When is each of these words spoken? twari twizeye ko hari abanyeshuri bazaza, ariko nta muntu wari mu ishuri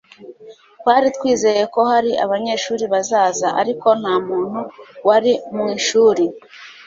twari 0.79 1.07
twizeye 1.17 1.63
ko 1.73 1.81
hari 1.91 2.11
abanyeshuri 2.25 2.83
bazaza, 2.93 3.47
ariko 3.61 3.87
nta 4.01 4.15
muntu 4.27 4.59
wari 5.07 5.33
mu 5.55 5.65
ishuri 5.77 6.23